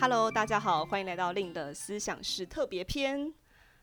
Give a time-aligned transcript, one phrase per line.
[0.00, 3.30] Hello，大家好，欢迎来到令的思想室特别篇。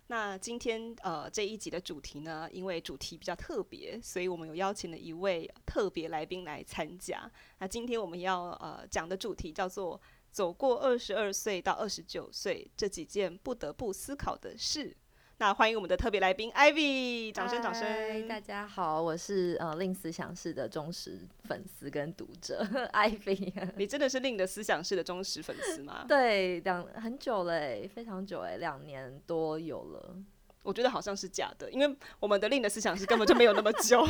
[0.08, 7.31] 那今天呃这一集的主题呢，因为主题比较特别，所以我们有邀请了一位特别来宾来参加。
[7.60, 10.01] 那今天我们要呃讲的主题叫做
[10.31, 14.97] “走过二十二岁到二十九岁这几件不得不思考的事”。
[15.40, 23.54] 那欢迎我们的特别来宾 Ivy，掌声掌声大家好，我是呃 Lin 思想室的忠实粉丝跟读者 Ivy。
[23.76, 26.05] 你真的是 Lin 的思想室的忠实粉丝吗？
[26.10, 30.16] 对，两很久嘞，非常久哎，两年多有了。
[30.63, 34.04] 我觉得好像是假的，因为我们的 Lin 的思想是根本就没有那么久。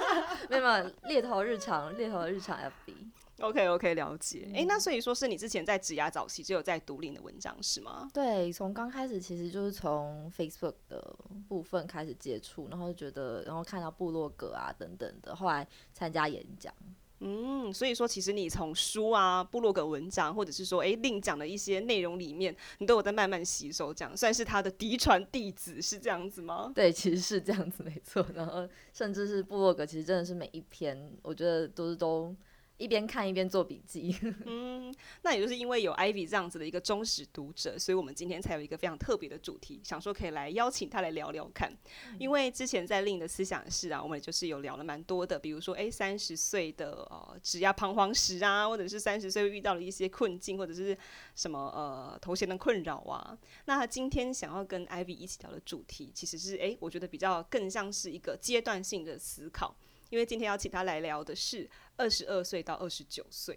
[0.50, 2.92] 没有没有，猎头日常，猎头日常 FB。
[3.40, 4.44] OK OK，了解。
[4.50, 8.08] 哎、嗯欸，那所以说是你之前在职涯早期就有在读 Lin 的文章是吗？
[8.14, 11.16] 对，从刚开始其实就是从 Facebook 的
[11.48, 16.72] 部分开始接触，然后就觉得，然后看到部落格啊等等的，后来参加演讲。
[17.26, 26.70] 嗯，所以说其实你从书啊、部落格文章，或者是说哎 Lin 讲的一些内容里面，你都有在慢慢吸收，这样算是他的嫡传弟子是这样子吗？
[26.72, 28.24] 对，其实是这样子没错。
[28.32, 32.32] 然后甚至是部落格，其实真的是每一篇，我觉得都是都。
[32.76, 41.72] 一边看一边做笔记， 嗯，那也就是因为有 Ivy 这样子的一个忠实读者，所以我们今天才有一个非常特别的主题，想说可以来邀请他来聊聊看。
[42.08, 50.98] 嗯、因为之前在另一的思想室啊，我们就是有聊了蛮多的，比如说哎三十岁的呃职业彷徨时啊，或者是三十岁遇到了一些困境，或者是
[51.36, 53.38] 什么呃头衔的困扰啊。
[53.66, 59.76] 那今天想要跟 Ivy 一起聊的主题，其实是哎我觉得比较更像是一个阶段性的思考。
[60.10, 63.54] 因为今天要请他来聊的是二十二岁到二十九岁，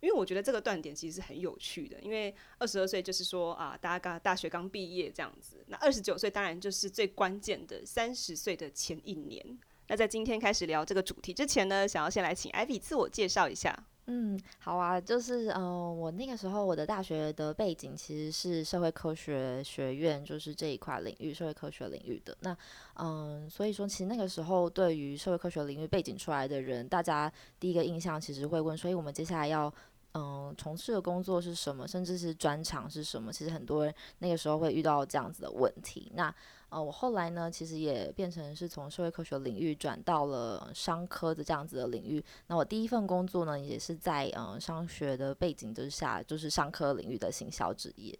[0.00, 1.98] 因为我觉得这个断点其实是很有趣的。
[2.00, 9.58] 因为二十二岁就是说啊，大家刚大学刚毕业这样子，那二十九岁当然就是最关键的三十岁的前一年。
[9.88, 13.76] 那在今天开始聊这个主题之前呢，想要先来请艾比自我介绍一下。
[14.12, 22.36] 嗯，好啊，就是嗯、我那个时候我的大学的背景其实是社会科学学院，就是这一块领域，社会科学领域的。
[22.40, 22.56] 那
[22.94, 29.72] 嗯、所以说其实那个时候对于社会科学领域背景出来的人，大家第一个印象其实会问，所以我们接下来要
[30.14, 33.32] 嗯、从事的工作是什么，甚至是专长是什么？
[33.32, 36.10] 其实很多人那个时候会遇到这样子的问题。
[36.14, 36.34] 那
[36.68, 42.24] 呃，我后来呢，其实也变成是从社会科学领域转到了商科的这样子的领域。
[42.46, 48.16] 那我第一份工作呢，也是在嗯商学的背景之下，就是商科领域的行销职业。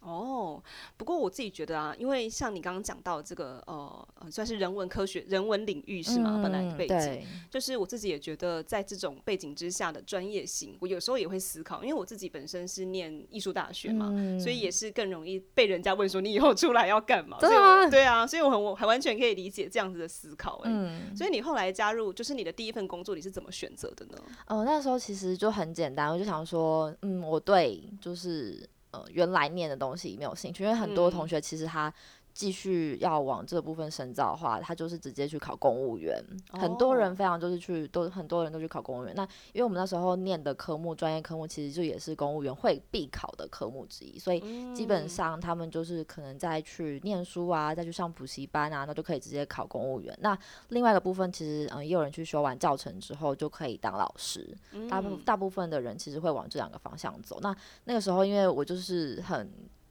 [0.00, 0.62] 哦，
[0.96, 6.36] 不过我自己觉得啊，因为像你刚刚讲到这个呃，算是人文科学、人文领域是吗？
[6.36, 17.36] 嗯、本来的背景，就是我自己也觉得，在这种背景之下的专业性，我有时候也会思考，因为我自己本身是念艺术大学嘛、嗯，所以也是更容易被人家问说你以后出来要干嘛？
[17.38, 20.70] 对啊，对啊，所以我很我很完全可以理解这样子的思考、欸。
[20.72, 24.18] 嗯，所以你后来加入，就是你的第一份工作，你是怎么选择的呢？
[24.46, 28.66] 哦，那时候其实就很简单，我就想说，嗯，我对就是。
[28.90, 31.92] 呃，原来念的东西没有兴趣，因为很多同学其实他。
[32.40, 36.18] 继续要往这部分深造的话，他就是直接去考公务员。
[36.52, 36.62] Oh.
[36.62, 39.12] 很多人非常就是去，都很多人都去考公务员。
[39.14, 44.40] 那因为我们那时候念的科目，专业科目其实就也是公务员会必考的科目之一，所以
[44.74, 50.16] 基本上他们就是可能再去念书啊，再去上补习班啊，那就可以直接考公务员。
[50.22, 54.56] 那另外一个部分，其实嗯，也有人去修完教程之后就可以当老师。
[54.88, 57.38] 大部大部分的人其实会往这两个方向走。
[57.42, 59.46] 那那个时候，因为我就是很。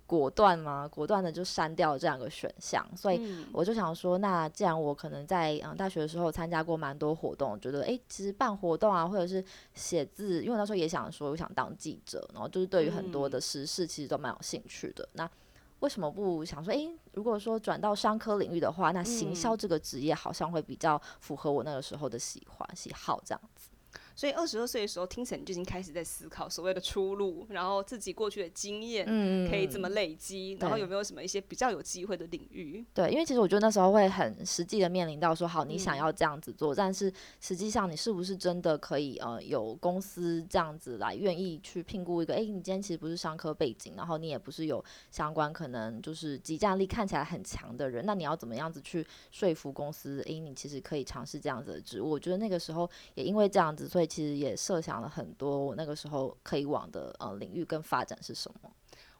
[0.09, 0.87] 果断嘛？
[0.87, 3.21] 果断的就删掉了这两个选项，所以
[3.53, 15.07] 我就想说，那既然我可能在嗯大学的时候参加过蛮多活动，觉得诶、欸，其实办活动啊，或者是写字，因为我那时候也想说，我想当记者，然后就是对于很多的时事其实都蛮有兴趣的。
[15.13, 15.29] 那
[15.81, 23.69] 为什么不想说，诶、欸，如果说转到商科领域的话，那行销这个职业好像会比较符合我那个时候的喜欢喜好这样子。
[24.19, 29.05] 所以二十二岁的时候，听起来你就已经开始在思考所谓的出路，然后自己过去的经验
[29.49, 32.83] 可以怎么累积，嗯，然后有没有什么一些比较有机会的领域？
[32.93, 37.09] 对，因为其实我觉得那时候会很实际的面临到说，好，你想要这样子做，嗯，但是
[37.39, 42.33] 实际上你是不是真的可以呃有公司这样子来愿意去聘雇一个？
[42.33, 50.21] 哎，你今天其实不是商科背景，然后你也不是有相关可能就是即战力看起来很强的人，那你要怎么样子去说服公司？
[50.27, 52.09] 哎，你其实可以尝试这样子的职务。
[52.09, 54.08] 我觉得那个时候也因为这样子，所以。
[54.09, 58.69] 其实也设想了很多，我那个时候可以往的呃领域跟发展是什么？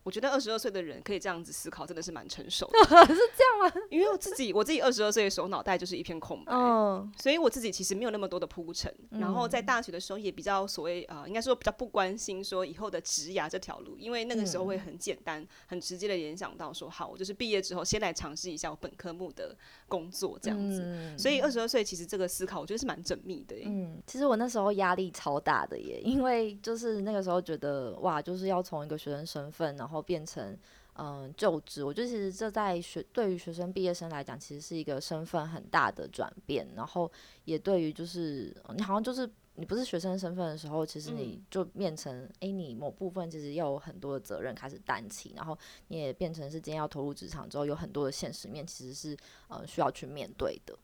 [0.04, 2.80] 我觉得二十二岁的人可以这样子思考，真的是蛮成熟的。
[3.08, 3.82] 是这样吗？
[3.92, 8.94] 因为我自己，我自己二十二岁的时候，脑袋就是一片空白，嗯，所以我自己其实没有那么多的铺陈。
[9.12, 19.56] 然后在大学的时候，也比较所谓啊、呃，应该说比较不关心说以后的职涯这条路，因为那个时候会很简单、很直接的联想到说，好，我就是毕业之后先来尝试一下我本科目的
[19.88, 20.82] 工作这样子。
[20.86, 23.56] 嗯、所以二十二岁其实这个思考，我觉得是蛮缜密的。
[23.66, 30.58] 嗯，其实我那时候压力超大的耶，因为就是那个时候觉得哇，就是要从一个学生身份，然后变成。
[31.02, 36.68] 嗯，就职，我觉得其实这在学对于学生毕业生来讲，其实是一个身份很大的转变。
[36.76, 37.10] 然后
[37.46, 45.58] 也对于就是你好像就是你不是学生身份的时候，其实你就变成哎、嗯，你某部分其实要有很多的责任开始担起，然后
[45.88, 49.16] 你也变成是今天要投入职场之后，有很多的现实面其实是
[49.48, 50.78] 呃需要去面对的。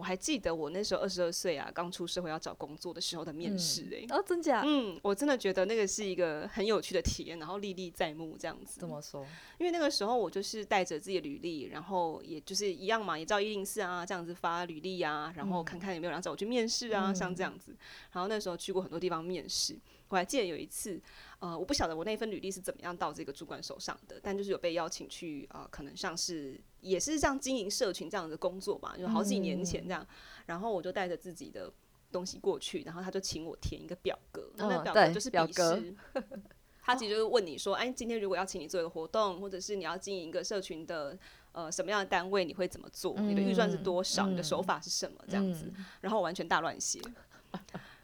[0.00, 4.62] 我还记得我那时候二十二岁啊，刚出社会要找工作的时候的面试哎、哦，真假？
[4.64, 8.80] 嗯，我真的觉得那个是一个很有趣的体验，然后历历在目这样子。
[8.80, 9.26] 怎么说？
[9.58, 17.76] 因为那个时候我就是带着自己的履历，然后也就是一样嘛，也照一零四啊这样子发履历啊，然后看看有没有人找我去面试啊、嗯，像这样子。
[18.12, 20.98] 然后那时候去过很多地方面试，我还记得有一次。
[21.40, 30.02] 呃，我不晓得我那份履历是怎么样到这个主管手上的，但就是有被邀请去啊、呃，可能像是也是像经营社群这样的工作吧，就好几年前这样。
[30.02, 30.06] 嗯、
[30.46, 31.72] 然后我就带着自己的
[32.10, 35.94] 东西过去，然后他就请我填一个表格，哦、那表格就是笔试。
[36.82, 41.16] 他其实就是问你说，哎，今天如果要请你做一个活动，或者是你要经营一个社群的
[41.52, 43.14] 呃什么样的单位，你会怎么做？
[43.18, 44.32] 嗯、你的预算是多少、嗯？
[44.32, 45.22] 你的手法是什么？
[45.28, 47.00] 这样子，嗯、然后我完全大乱写。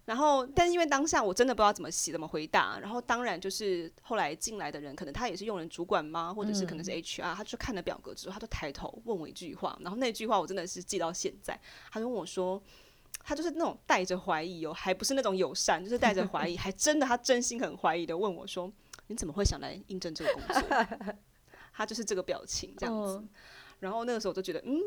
[0.07, 2.79] 然后，但是因为当下我真的不知道怎么写，怎么回答。
[2.81, 6.33] 然后，当然就是后来进来的人，可能他也是用人主管吗？
[6.33, 9.77] 或者是可能是 HR，他就看了表格之后，他就抬头问我一句话。
[9.83, 11.61] 然后那句话我真的是记到现在。
[11.91, 12.63] 他就问我说，
[13.25, 18.73] 他就是那种带着怀疑哦，还不是那种友善，就是带着怀疑， 还真的他真心很怀疑的问我说
[19.09, 21.15] ：“你怎么会想来应征这个工作？”
[21.75, 23.23] 他就是这个表情这样子。
[23.81, 24.81] 然后那个时候我就觉得，嗯，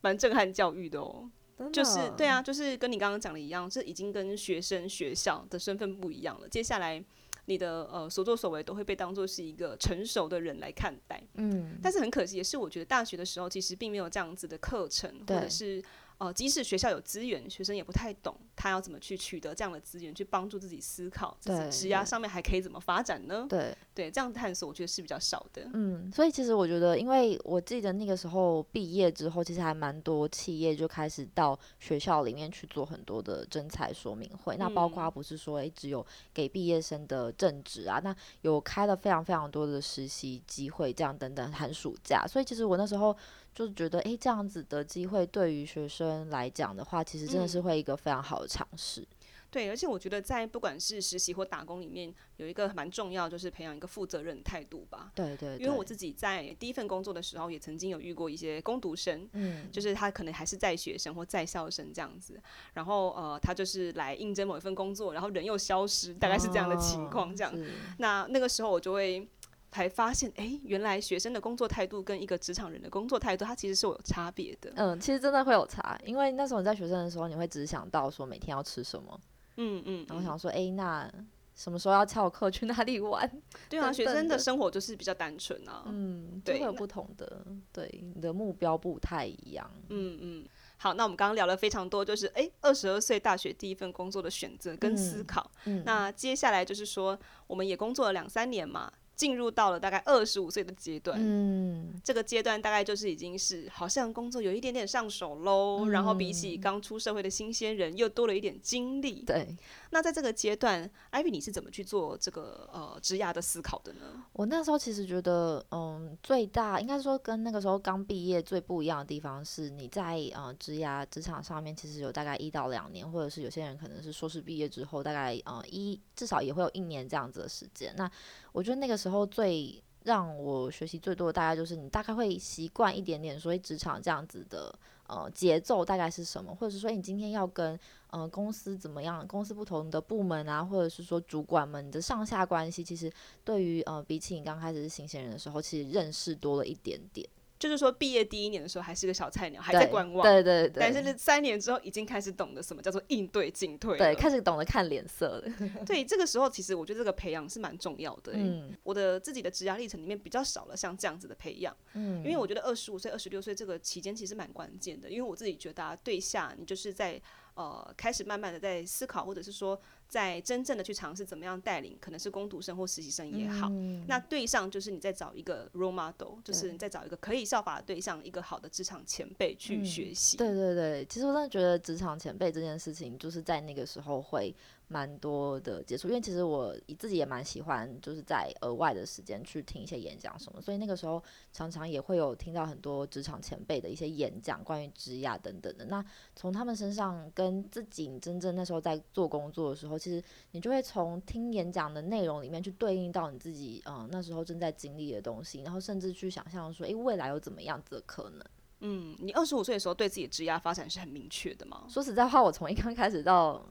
[0.00, 1.30] 蛮震撼教育的哦。
[1.72, 6.48] 就是对啊，就是跟你刚刚讲的一样，这已经跟学生学校的身份不一样了。
[6.48, 7.02] 接下来，
[7.46, 11.22] 你的呃所作所为都会被当作是一个成熟的人来看待。
[11.34, 15.82] 嗯，但是很可惜，也是我觉得大学的时候其实并没有这样子的课程，或者是。
[16.18, 23.46] 呃，即使学校有资源，学生也不太懂他要怎么去取得这样的资源，去帮助自己思考自己职涯上面还可以怎么发展呢？
[23.48, 25.70] 对对，这样探索我觉得是比较少的。
[25.72, 34.56] 嗯，所以其实我觉得，因为我记得那个时候毕业之后，其实还蛮多企业就开始到学校里面去做很多的征才说明会。
[34.56, 36.04] 嗯、那包括不是说诶、欸，只有
[36.34, 42.26] 给毕业生的正职啊，那有开了非常非常多的实习机会，这样等等寒暑假。
[42.26, 43.16] 所以其实我那时候。
[43.58, 49.00] 就是觉得，诶、欸，这样子的机会对于学生来讲的话，其实真的是会一个非常好的尝试。
[49.00, 49.06] 嗯。
[49.50, 55.10] 对，而且我觉得在不管是实习或打工里面，有一个蛮重要，就是培养一个负责任的态度吧。
[55.12, 55.66] 对，对对。
[55.66, 62.40] 因为我自己在第一份工作的时候，也曾经有遇过一些工读生，嗯，就是他可能还是在学生或在校生这样子，
[62.74, 67.52] 然后呃，他就是来应征某一份工作，然后人又消失，大概是这样的情况，这样。
[67.52, 67.66] 哦。
[67.98, 69.28] 那那个时候我就会。
[69.70, 74.72] 才发现，哎、欸，原来学生的工作态度跟一个职场人的工作态度，它其实是有差别的。
[74.76, 79.20] 嗯，其实真的会有差，因为那时候你在学生的时候，你会只想到说每天要吃什么，
[79.56, 81.10] 嗯嗯，然后想说，哎、欸，那
[81.54, 83.30] 什么时候要翘课去哪里玩？
[83.68, 85.82] 对啊，学生的生活就是比较单纯啊。
[85.86, 89.68] 嗯，对，会有不同的，对，你的目标不太一样。
[89.88, 95.50] 嗯嗯，好，那我们刚刚聊了非常多，就是哎，二十二岁大学第一份工作的选择跟思考。
[95.64, 97.18] 嗯，那接下来就是说，
[97.48, 98.92] 我们也工作了两三年嘛。
[99.18, 109.56] 进入到了大概二十五岁的阶段，嗯，这个阶段大概就是已经是好像工作有一点点上手喽，嗯，然后比起刚出社会的新鲜人又多了一点经历，对。
[109.90, 114.22] 那在这个阶段艾比你是怎么去做这个呃职涯的思考的呢？
[114.32, 127.94] 我那时候其实觉得，嗯，最大应该说跟那个时候刚毕业最不一样的地方是，你在呃职涯职场上面其实有大概一到两年，或者是有些人可能是硕士毕业之后大概呃一至少也会有一年这样子的时间。
[127.96, 128.10] 那
[128.52, 134.74] 我觉得那个时候最让我学习最多的，大概就是你大概会习惯一点点，所以职场这样子的
[135.08, 137.78] 呃节奏大概是什么，或者是说你今天要跟
[138.10, 143.12] 呃公司怎么样，公司不同的部门啊，或者是说主管们的上下关系，其实
[143.44, 147.28] 对于呃比起你刚开始是新鲜人的时候，其实认识多了一点点。
[147.58, 150.22] 就是说，毕业第一年的时候还是个小菜鸟，还在观望。
[150.22, 150.80] 对对对。
[150.80, 153.98] 但是三年之后，已经开始懂得什么叫做应对进退。
[153.98, 155.52] 对，开始懂得看脸色了。
[155.84, 158.32] 对，这个时候其实我觉得这个培养是蛮重要的。
[158.34, 158.76] 嗯。
[158.82, 161.76] 我的自己的职涯历程里面比较少了像这样子的培养。
[161.94, 162.18] 嗯。
[162.18, 167.20] 因为我觉得二十五岁、二十六岁这个期间其实蛮关键的，因为我自己觉得啊，对下你就是在。
[167.54, 169.76] 呃开始慢慢的在思考，或者是说
[170.08, 173.68] 在真正的去尝试怎么样带领，可能是攻读生或实习生也好。
[173.70, 180.38] 嗯、那对象就是你在找一个 role model，就是你在找一个可以效法的对象，一个好的职场前辈去学习、嗯。
[180.38, 184.54] 对对对，其实我真的觉得职场前辈这件事情，就是在那个时候会。
[184.88, 195.84] 蛮多的接触，因为其实我自己也蛮喜欢，就是在额外的时间去听一些演讲什么，所以那个时候常常也会有听到很多职场前辈的一些演讲，关于职涯等等的。
[195.84, 196.02] 那
[196.34, 208.42] 从他们身上跟自己真正那时候在做工作的时候，其实你就会从听演讲的内容里面去对应到你自己，嗯，那时候正在经历的东西，然后甚至去想象说，诶，未来有怎么样子的可能？
[208.80, 211.84] 嗯，你二十五岁的时候对自己的职涯发展是很明确的吗？
[211.90, 213.62] 说实在话，我从一刚开始到。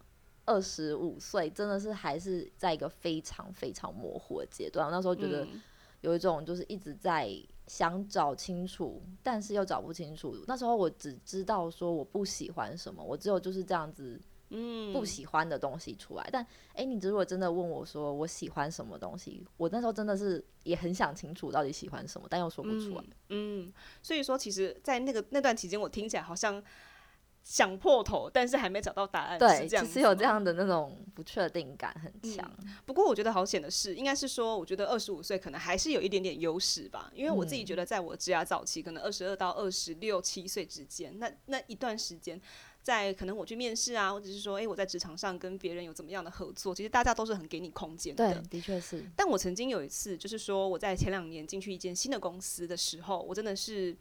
[0.47, 4.89] 二十五岁真的是还是在一个非常非常模糊的阶段。
[4.89, 5.45] 那时候觉得
[6.01, 7.29] 有一种就是一直在
[7.67, 10.33] 想找清楚，但是又找不清楚。
[10.47, 14.17] 那时候我只知道说我不喜欢什么，我只有就是这样子，
[14.49, 16.29] 嗯，不喜欢的东西出来。
[16.31, 23.03] 但诶，你如果真的问我说我喜欢什么东西，我那时候真的是也很想清楚到底喜欢什么，但又说不出来。
[23.29, 23.69] 嗯，
[24.01, 26.63] 所以说其实，在那个那段期间，我听起来好像。
[27.49, 29.39] 想破头，但是还没找到答案。
[29.39, 32.45] 对，其实有这样的那种不确定感很强。
[32.61, 37.09] 嗯，不过我觉得好险的是，应该是说，我觉得二十五岁可能还是有一点点优势吧。
[37.15, 42.37] 因为我自己觉得，在我职涯早期，可能二十二到二十六七岁之间，那那一段时间，
[42.83, 48.33] 在可能我去面试啊，或者是说，诶，我在职场上跟别人有怎么样的合作，其实大家都是很给你空间的。
[48.33, 49.01] 对，的确是。
[49.15, 53.95] 但我曾经有一次，就是说我在前两年进去一间新的公司的时候，我真的是。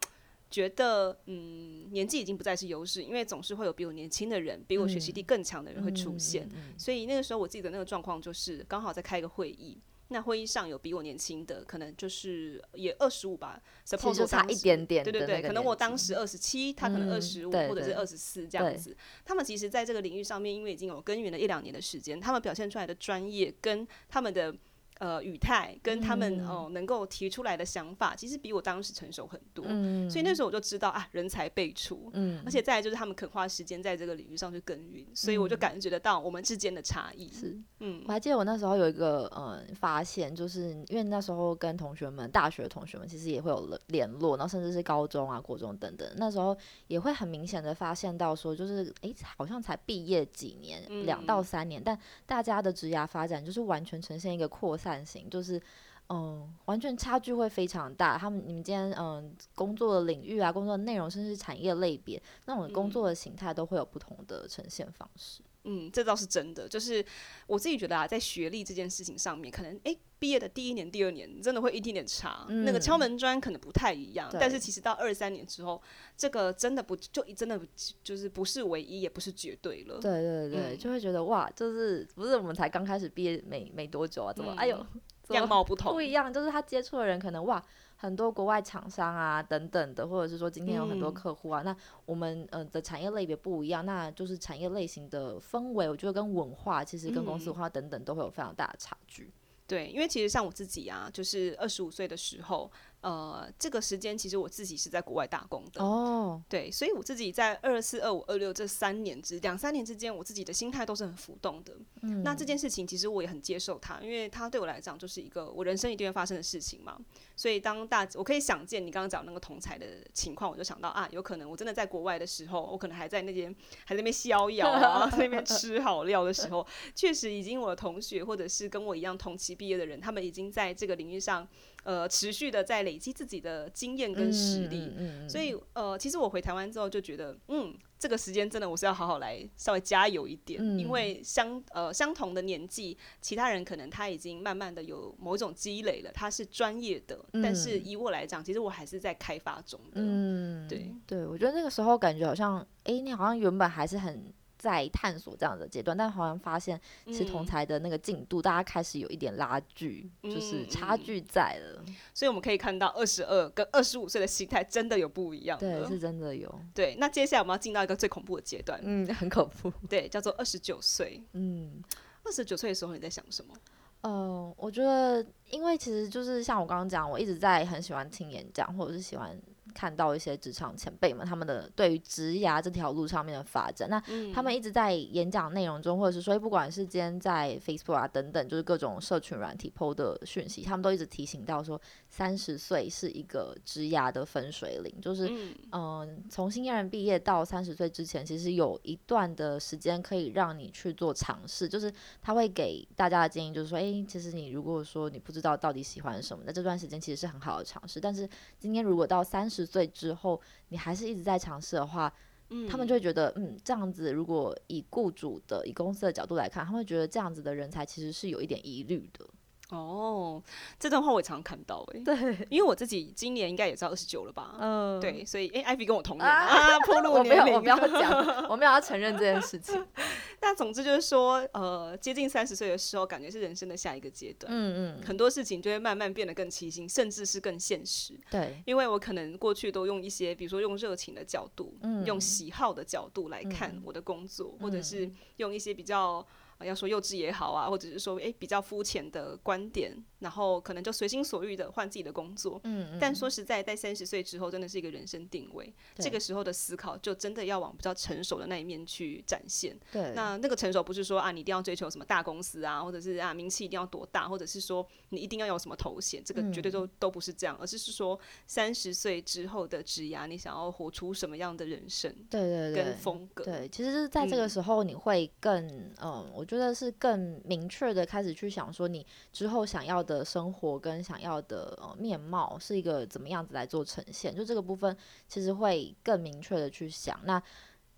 [0.50, 6.49] 觉得嗯，年纪已经不再是优势，因为总是会有比我年轻的人，比我学习力更强的人会出现。
[6.79, 9.76] 所以那个时候我记得那个状况就是刚好在开一个会议，
[10.09, 15.03] 那会议上有比我年轻的，可能就是也二十五吧，suppose 就差一点点。
[15.03, 18.97] 对对对，可能我当时二十七，他可能二十五或者是二十四这样子。
[19.25, 24.55] 他们其实在这个领域上面，因为已经有耕耘了一两年的时间，他们表现出来的专业跟他们的。
[24.99, 29.65] 呃，语态跟他们哦、能够提出来的想法，其实比我当时成熟很多。
[29.69, 32.11] 嗯、所以那时候我就知道啊，人才辈出。
[32.15, 37.31] 嗯、而且再来就是他们肯花时间在这个领域上去耕耘，嗯、所以我就感觉得到我们之间的差异。
[37.31, 55.61] 是，嗯，我还记得我那时候有一个呃发现，就是因为那时候跟同学们、大学的同学们其实也会有联络，然后甚至是高中啊、国中等等，那时候也会很明显的发现到说，就是哎，好像才毕业几年，两、嗯、到三年，但大家的职涯发展就是完全呈现一个扩散型，就是，
[56.09, 58.16] 嗯，完全差距会非常大。
[58.19, 65.43] 他们你们今天嗯工作的领域啊，工作的内容，甚至是产业类别，那种工作的形态都会有不同的呈现方式。
[65.43, 65.47] 嗯，
[65.92, 66.68] 这倒是真的。
[66.68, 67.04] 就是
[67.46, 74.28] 我自己觉得啊，在学历这件事情上面，可能诶毕业的第一年、第二年真的会一点点差，嗯、那个敲门砖可能不太一样。
[74.32, 75.80] 但是其实到二三年之后，
[76.16, 77.61] 这个真的不就真的
[78.02, 79.99] 就是不是唯一，也不是绝对了。
[80.00, 84.87] 对对对，嗯、就会觉得哇，就是不是我们才刚开始毕业没没多久啊，怎么、嗯、哎呦
[85.30, 87.62] 样貌不同， 不一样，就是他接触的人可能哇。
[87.97, 99.33] 很多国外厂商啊，等等的，或者是说今天有很多客户啊，嗯、那我们呃的产业类别不一样，那就是产业类型的氛围，我觉得跟文化其实跟公司文化等等都会有非常大的差距。
[99.67, 102.71] 对，因为其实像我自己啊，就是二十五岁的时候。
[103.06, 111.72] 呃，这个时间其实我自己是在国外打工的哦，对，所以我自己在二四、二五、二六这三年之两三年之间，我自己的心态都是很浮动的。
[112.02, 116.98] 嗯，那这件事情其实我也很接受它，因为它对我来讲就是一个我人生一定会发生的事情嘛。
[117.36, 131.46] 所以当大我可以想见你刚刚讲那个同才的情况，我就想到啊，有可能我真的在国外的时候，我可能还在那边还在那边逍遥啊，那边吃好料的时候，确实已经我的同学或者是跟我一样同期毕业的人，他们已经在这个领域上。
[131.87, 150.93] 呃，持续的在累积自己的经验跟实力，嗯嗯嗯、所以呃，其实我回台湾之后就觉得，嗯，这个时间真的我是要好好来稍微加油一点，嗯、因为相呃相同的年纪，其他人可能他已经慢慢的有某一种积累了，他是专业的，嗯、但是以我来讲，其实我还是在开发中的，嗯，对。
[151.07, 154.35] 对，我觉得那个时候感觉好像，哎、欸，你好像原本还是很。
[154.58, 161.84] 在探索这样的阶段，但好像发现其实同才的那个进度，嗯、大家开始有一点拉锯，嗯、就是差距在了。
[162.14, 165.58] 所以我们可以看到，二十二跟二十五岁的心态真的有不一样。
[165.58, 166.52] 对，是真的有。
[166.75, 169.72] 对，那接下来我们要进到一个最恐怖的阶段，嗯，很恐怖。
[169.88, 171.22] 对，叫做二十九岁。
[171.32, 171.82] 嗯，
[172.25, 173.54] 二十九岁的时候你在想什么？
[174.02, 179.36] 嗯、呃，我觉得，因为其实就是像我刚刚讲，我一直在很喜欢听演讲，或者是喜欢。
[179.76, 184.02] 看到一些职场前辈们他们的对于职涯这条路上面的发展，那
[184.33, 191.78] 他们一直在演讲内容中，或者是说，不管是今天在 Facebook 啊等等，就是各种社群软体 PO 的讯息，他们都一直提醒到说，
[192.09, 195.28] 三十岁是一个职涯的分水岭，就是
[195.73, 201.92] 嗯，从、呃、新鲜人毕业到三十岁之前，其实有一段的时间可以让你去做尝试，就是
[202.23, 208.00] 他会给大家的建议，就是说，哎、欸，其实你如果说你不知道到底喜欢什么，那这段时间其实是很好的尝试。
[208.00, 208.26] 但是
[208.59, 212.12] 今天如果到三十岁之后，你还是一直在尝试的话，
[212.50, 219.26] 嗯，他们就会觉得，嗯，这样子如果以雇主的、以公司的角度来看，他们会觉得这样子的人才其实是有一点疑虑的。
[219.70, 220.40] 哦，
[220.78, 229.85] 这段话我也常看到哎、欸，对，因为我自己今年应该也是二十九了吧，嗯，对，所以哎，艾比跟我同年啊，暴露年龄，我没有，我没有讲，我没有要承认这件事情。
[230.40, 238.14] 那总之就是说，呃，接近三十岁的时候，感觉是人生的下一个阶段，嗯嗯，很多事情就会慢慢变得更清晰，甚至是更现实。
[238.30, 246.25] 对，因为我可能过去都用一些，比如说用热情的角度，嗯，用喜好的角度来看我的工作，嗯、或者是用一些比较。
[246.64, 252.58] 要说幼稚也好啊，或者是说诶、欸、比较肤浅的观点，然后可能就随心所欲的换自己的工作。
[252.64, 255.70] 嗯，嗯，但说实在，在三十岁之后，真的是一个人生定位。
[255.96, 259.78] 这个时候的思考，就真的要往比较成熟的那一面去展现。
[259.92, 272.10] 对，那那个成熟不是说啊，你一定要追求什么大公司啊，或者是啊名气一定要多大，或者是说你一定要有什么头衔，这个绝对都、嗯、都不是这样，而是是说三十岁之后的职涯，你想要活出什么样的人生？
[272.30, 273.44] 对对对，跟风格。
[273.44, 276.46] 对，其实是在这个时候，你会更嗯，嗯我。
[276.47, 284.97] 觉得是更明确的开始去想说，你之后想要的生活跟想要的面貌是一个怎么样子来做呈现，就这个部分
[285.29, 287.19] 其实会更明确的去想。
[287.25, 287.43] 那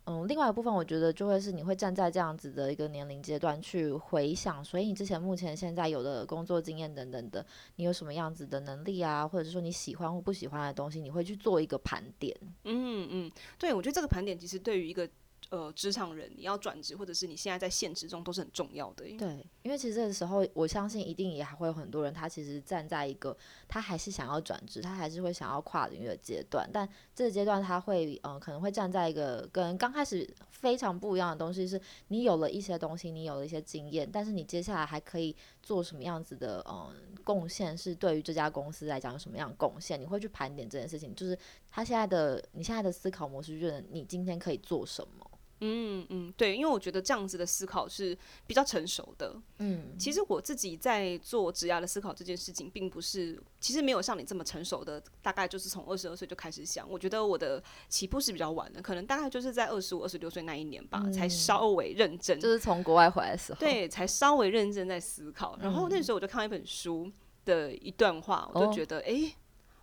[0.06, 7.44] 嗯，另外一部分我觉得就会是你会站在这样子的一个年龄阶段去回想，所以你之前目前现在有的工作经验等等的，
[7.76, 12.34] 你有什么样子的能力啊，或者是说你喜欢或不喜欢的东西，你会去做一个盘点。
[12.64, 15.06] 嗯嗯，对，我觉得这个盘点其实对于一个。
[15.50, 19.04] 呃，职场人你要转职，或者是你现在在现职中都是很重要的。
[19.16, 23.34] 对，因为其实这个时候，我相信一定也还会有很多人，他其实站在一个
[23.66, 26.68] 他还是想要转职，他还是会想要跨领域的阶段。
[26.70, 36.92] 但这个阶段他会，嗯、可能会站在一个跟刚开始非常不一样的东西，是你有了一些东西，你有了一些经验，但是你接下来还可以做什么样子的，嗯、
[37.24, 39.98] 贡献是对于这家公司来讲有什么样的贡献？
[39.98, 41.38] 你会去盘点这件事情，就是
[41.70, 45.24] 他现在的你现在的思考模式，就是你今天可以做什么？
[45.60, 49.34] 嗯嗯，对，因为我觉得这样子的思考是比较成熟的。
[49.58, 56.88] 嗯，其实我自己在做职涯的思考这件事情，并不是，其实没有像你这么成熟的，大概就是从二十二岁就开始想。
[56.88, 65.58] 我觉得我的起步是比较晚的，可能大概就是在二十五、二十六岁那一年吧，嗯，才稍微认真，就是从国外回来的时候，对，才稍微认真在思考。
[65.60, 67.10] 然后那时候我就看了一本书
[67.44, 69.12] 的一段话，我就觉得，哎，哦。
[69.12, 69.34] 欸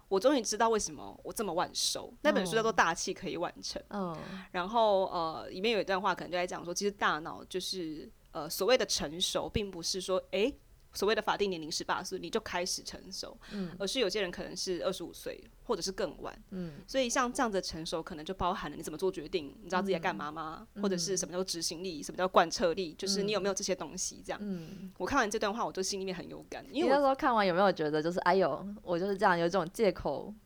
[0.07, 2.13] 我终于知道为什么我这么晚熟。
[2.21, 3.81] 那本书叫做《大器可以晚成》。
[3.89, 4.17] 嗯，
[4.51, 10.53] 然后呃，里面有一段话，可能就在讲说，其实大脑就是呃所谓的成熟，并不是说哎。
[10.95, 20.65] 欸所谓的法定年龄十八岁，你就开始成熟，嗯，而是有些人可能是二十五岁，或者是更晚，嗯，所以像这样的成熟，可能就包含了你怎么做决定，你知道自己在干嘛吗？
[20.75, 24.23] 嗯、或者是什么叫执行力，什么叫贯彻力，就是你有没有这些东西？
[24.25, 26.65] 这样，嗯，我看完这段话，我就心里面很有感。
[26.71, 30.34] 因为那时候看完有没有觉得，就是哎呦，我就是这样，有这种借口？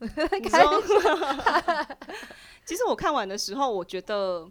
[2.66, 4.50] 其实我看完的时候，我觉得。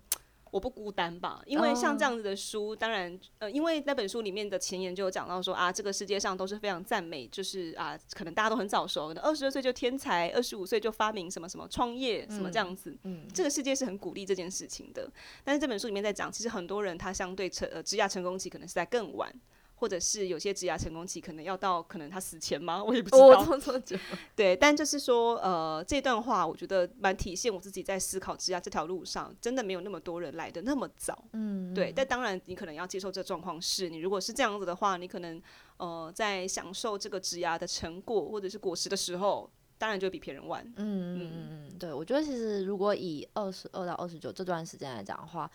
[0.51, 15.09] 我不孤单吧，因为像这样子的书，当然，呃，因为那本书里面的前言就有讲到说啊，这个世界上都是非常赞美，就是啊，可能大家都很早熟，可能二十二岁就天才，二十五岁就发明什么什么创业什么这样子，嗯，这个世界是很鼓励这件事情的。
[15.43, 19.33] 但是这本书里面在讲，其实很多人他相对成呃职业成功期可能是在更晚。
[19.79, 22.83] 或者是有些职牙成功期可能要到可能他死前吗？
[22.83, 23.27] 我也不知道。
[23.27, 23.83] Oh,
[24.35, 31.23] 对，但就是说，呃，这段话我觉得蛮体现我自己在思考职牙这条路上，真的没有那么多人来的那么早。
[31.31, 31.93] 嗯，对。
[31.95, 35.41] 但当然，你可能要接受这状况是，你如果是这样子的话，你可能
[35.77, 40.61] 呃在享受这个职牙的成果或者是果实的时候，当然就会比别人晚。
[40.75, 45.49] 嗯嗯嗯嗯，对，我觉得其实如果以二十二到二十九这段时间来讲的话。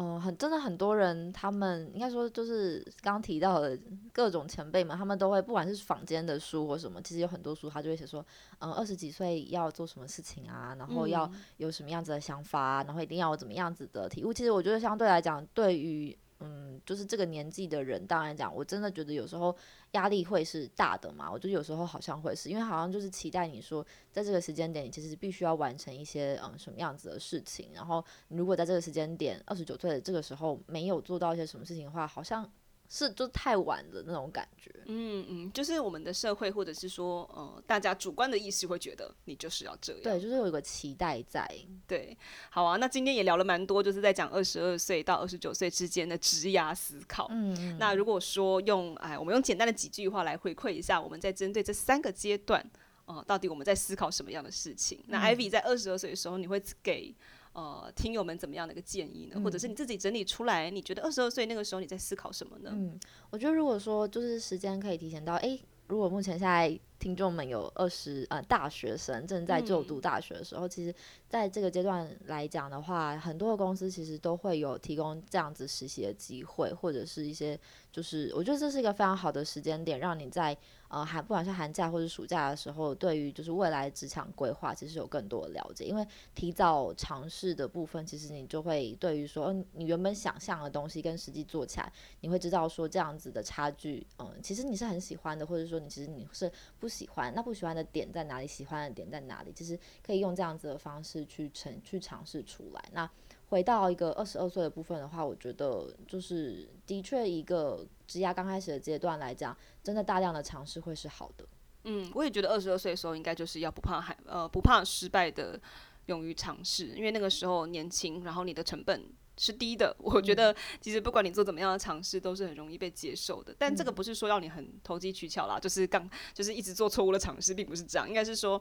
[0.00, 3.76] 嗯，很真的很多人，他们应该说就是刚刚提到的
[4.12, 8.24] 各种前辈们，他们都会不管是坊间的书或什么，其实有很多书他就会写说，
[8.60, 14.32] 嗯，二十几岁要做什么事情啊，然后要有什么样子的想法啊，然后一定要有怎么样子的体悟。
[14.32, 19.54] 其实我觉得相对来讲，对于嗯，就是这个年纪的人，当然讲，我真的觉得有时候
[19.92, 21.30] 压力会是大的嘛。
[21.30, 27.70] 我就有时候好像会是因为好像就是期待你说，在这个时间点，你其实必须要完成一些嗯什么样子的事情。
[27.74, 32.48] 然后如果在这个时间点，二十九岁的这个时候没有做到一些什么事情的话，好像
[32.88, 34.72] 是就太晚的那种感觉。
[34.86, 40.02] 嗯嗯，就是我们的社会或者是说，呃，大家主观的意识会觉得你就是要这样。
[40.02, 41.46] 对，就是有一个期待在。
[41.86, 42.16] 对，
[42.48, 47.28] 好啊，那今天也聊了蛮多，就是在讲二十二岁到二十九岁之间的职涯思考。
[47.30, 47.78] 嗯，嗯。
[47.78, 52.58] 那如果说用哎，我们用简单的几句话来回馈一下，我们在针对这三个阶段，
[53.04, 54.98] 哦、呃，到底我们在思考什么样的事情？
[55.00, 57.14] 嗯、那 Ivy 在二十二岁的时候，你会给？
[57.58, 59.32] 呃，听友们怎么样的一个建议呢？
[59.34, 62.70] 嗯、或者是你自己整理出来，你觉得二十二岁那个时候你在思考什么呢？
[62.72, 62.96] 嗯，
[63.30, 70.94] 我觉得如果说就是时间可以提前到，诶、欸，如果目前现在听众们有二十呃大学生正在就读大学的时候，嗯、其实
[71.28, 77.58] 在这个阶段来讲的话，很多的公司其实都会有提供这样子实习的机会，或者是一些
[77.90, 80.56] 就是我觉得这是一个非常好的时间点，让你在。
[80.88, 85.84] 呃，寒不管是寒假或者暑假的时候，对于就是未来职场规划，其实有更多的了解。
[85.84, 102.84] 因为提早尝试的部分，其实你就会对于说，嗯，你原本想象的东西跟实际做起来，你会知道说这样子的差距，嗯，其实你是很喜欢的，或者说你其实你是不喜欢，那不喜欢的点在哪里，喜欢的点在哪里，其实可以用这样子的方式去成去尝试出来。
[102.92, 103.08] 那
[103.48, 111.46] 回到一个二十二岁的部分的话，我觉得就是的确一个职涯刚开始的阶段来讲，真的大量的尝试会是好的。
[111.84, 115.60] 嗯，我也觉得二十二岁的时候应该就是要不怕害呃不怕失败的，
[116.06, 119.94] 勇于尝试，因为那个时候年轻，然后你的成本是低的。
[119.98, 123.54] 我觉得其实不管你做怎么样的尝试，都是很容易被接受的。
[123.56, 128.60] 但这个不是说要你很投机取巧啦，就是刚就是一直做错误的尝试，并不是这样，应该是说。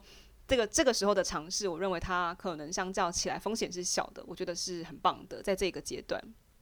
[0.49, 6.17] 这个这个时候的尝试，我认为它可能相较起来风险是小的，我觉得是很棒的，在这个阶段。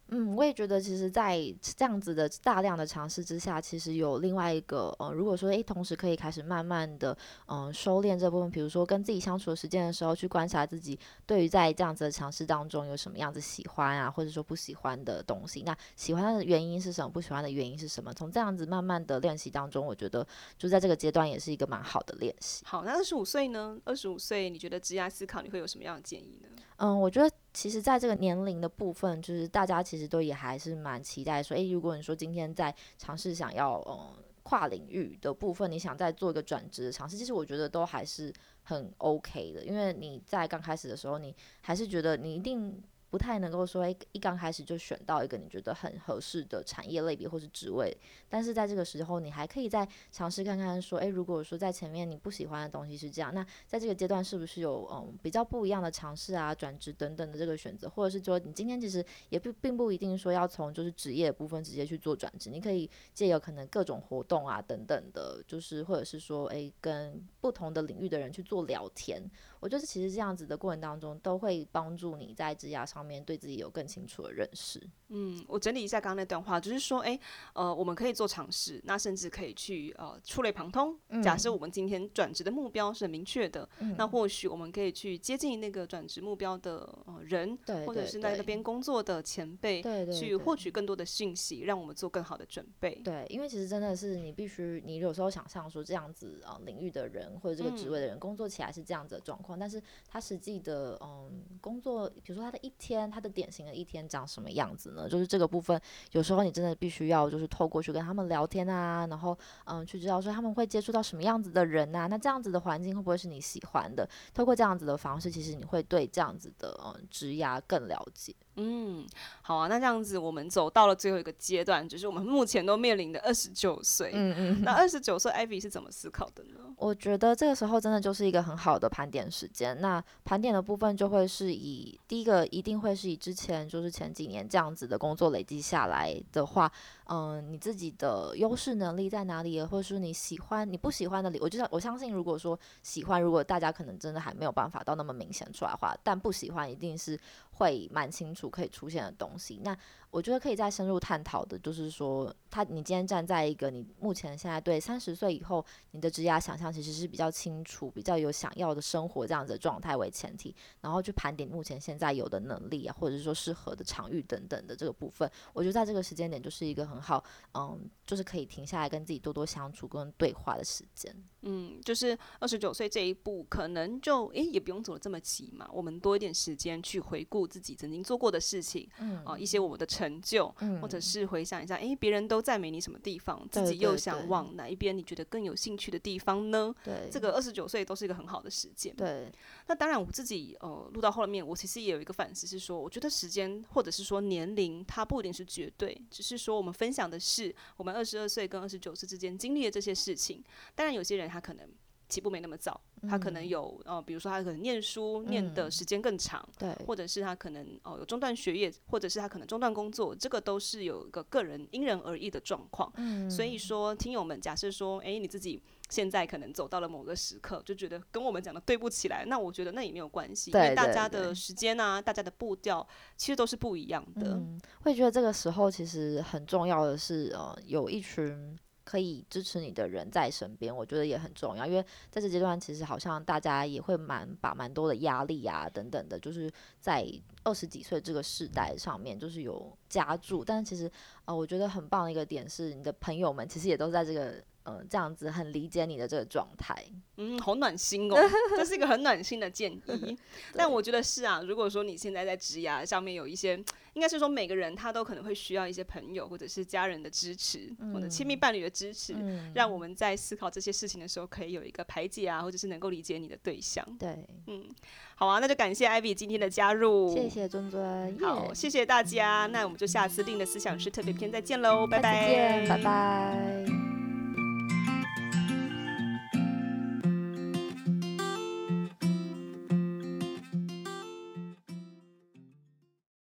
[0.09, 15.63] 嗯，我也觉得，其实，在这样子的大量的尝试之下，其实有另外一个，呃，如果说，诶，同时可以开始慢慢的，嗯、收敛这部分，比如说跟自己相处的时间的时候，去观察自己对于在这样子的尝试当中有什么样子喜欢啊，或者说不喜欢的东西。
[15.63, 17.09] 那喜欢的原因是什么？
[17.09, 18.13] 不喜欢的原因是什么？
[18.13, 22.63] 从这样子慢慢的练习当中，我觉得就在这个阶段也是一个蛮好的练习。
[22.65, 23.75] 好，那二十五岁呢？
[23.83, 26.49] 二十五岁，你觉得职业思考你会有什么样的建议呢？
[26.77, 38.33] 嗯，我觉得其实在这个年龄的部分，就是大家其实都也还是蛮期待说，诶，如果你说今天在尝试想要嗯跨领域的部分，你想再做一个转职的尝试，其实我觉得都还是
[38.63, 42.83] 很 OK 的，因为你在刚开始的时候，你还是觉得你一定。
[43.15, 47.97] 不太能够说，一刚开始就选到一个你觉得很合适的产业类别或是职位，
[48.27, 69.23] 但是在这个时候，你还可以再尝试看看，说，诶，如果说在前面你不喜欢的东西是这样，那在这个阶段是不是有嗯比较不一样的尝试啊、转职等等的这个选择，或者是说你今天其实也不并不一定说要从就是职业部分直接去做转职，你可以借由可能各种活动啊等等的，就是或者是说，诶，跟不同的领域的人去做聊天。
[69.65, 74.79] 我觉得其实这样子的过程当中，都会帮助你在职涯上面对自己有更清楚的认识。
[75.09, 77.19] 嗯，我整理一下刚刚那段话，就是说，诶，
[77.53, 80.95] 呃，我们可以做尝试，那甚至可以去呃触类旁通。
[81.09, 92.93] 嗯、假设我们今天转职的目标是很明确的，嗯、那或许我们可以去接近那个转职目标的呃人，对或者是在那边工作的前辈，对对对，去获取更多的信息，让我们做更好的准备。
[93.03, 99.54] 对，因为其实真的是你必须，你有时候想象说这样子啊、呃、领域的人或者这个职位的人工作起来是这样子的状况。
[99.59, 105.07] 但是他实际的嗯工作，比如说他的一天，他的典型的一天长什么样子呢？
[105.09, 105.79] 就是这个部分，
[106.11, 114.07] 有时候你真的必须要就是透过去跟他们聊天啊，然后嗯去知道说他们会接触到什么样子的人呐、啊，那这样子的环境会不会是你喜欢的？
[114.33, 118.35] 透过这样子的方式，其实你会对这样子的嗯职涯更了解。
[118.57, 119.05] 嗯，
[119.41, 124.11] 好啊，那这样子我们走到了最后一个阶段，就是我们目前都面临的二十九岁。
[124.13, 126.59] 嗯嗯，那二十九岁，Ivy 是怎么思考的呢？
[126.77, 129.79] 我觉得这个时候真的就是一个很好的盘点时间。
[129.79, 136.71] 那盘点的部分就会是以第一个，一定会是以之前就是前几年这样子的工作累积下来的话，
[137.05, 147.19] 嗯，你自己的优势能力在哪里，或者说你喜欢、你不喜欢的里，我就想我相信，如果说喜欢，如果大家可能真的还没有办法到那么明显出来的话，但不喜欢一定是。
[147.57, 149.73] 会蛮清楚可以出现的东西，那
[150.09, 171.15] 我觉得可以再深入探讨的，就是说，他你今天站在一个你目前现在对三十岁以后你的职业想象其实是比较清楚、比较有想要的生活这样子的状态为前提，然后去盘点目前现在有的能力啊，或者是说适合的场域等等的这个部分，我觉得在这个时间点就是一个很好，嗯，就是可以停下来跟自己多多相处跟对话的时间。
[171.47, 177.45] 嗯，就是二十九岁这一步，可能就诶也不用走的这么急嘛，我们多一点时间去回顾。
[177.55, 186.73] 自己曾经做过的事情，嗯，啊，一些我们的成就，嗯，或者是回想一下，诶、欸，别人都赞美你什么地方，自己又想往哪一边你觉得更有兴趣的地方呢？
[186.83, 188.93] 对，这个二十九岁都是一个很好的时间。
[188.95, 189.31] 对，
[189.67, 200.43] 那当然我自己呃录到后面，我其实也有一个反思，是说，我觉得时间或者是说年龄，它不一定是绝对，只是说我们分享的是我们二十二岁跟二十九岁之间经历的这些事情。
[200.75, 201.67] 当然，有些人他可能。
[202.07, 212.93] 起步没那么早，他可能有呃，比如说他可能念书念的时间更长，对，或者是他可能哦有中断学业，或者是他可能中断工作，这个都是有一个个人因人而异的状况。
[212.97, 224.31] 嗯，所以说听友们，假设说，诶，你自己现在可能走到了某个时刻，就觉得跟我们讲的对不起来，那我觉得那也没有关系，因为大家的时间啊，大家的步调其实都是不一样的。
[224.31, 228.57] 嗯，会觉得这个时候其实很重要的是，呃，有一群。
[228.87, 231.65] 可以支持你的人在身边，我觉得也很重要。
[231.65, 237.03] 因为在这阶段，其实好像大家也会蛮把蛮多的压力啊等等的，就是在
[237.43, 240.45] 二十几岁这个世代上面，就是有加注。
[240.45, 240.87] 但是其实，
[241.25, 244.35] 呃，我觉得很棒的一个点是，你的朋友们其实也都在这个。
[244.65, 246.75] 嗯、呃，这样子很理解你的这个状态，
[247.17, 248.15] 嗯，好暖心哦，
[248.57, 250.17] 这是一个很暖心的建议。
[250.53, 253.55] 但我觉得是啊，如果说你现在在职涯上面有一些，
[253.93, 263.85] 应该是说每个人他都可能会需要一些朋友或者是家人的支持，嗯、或者亲密伴侣的支持，嗯、让我们在思考这些事情的时候可以有一个排解啊，或者是能够理解你的对象。
[263.97, 264.67] 对，嗯，
[265.15, 273.94] 好啊，那就感谢 Ivy 今天的加入，谢谢尊尊，好，谢谢大家，那我们就下次 Lin 的思想师特别篇再见喽，拜拜，拜拜。